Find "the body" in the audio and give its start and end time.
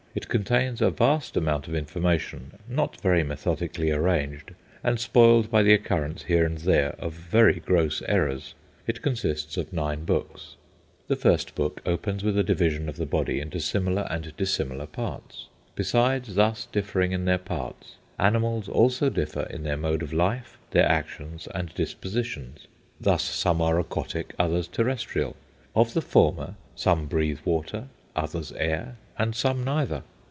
12.97-13.39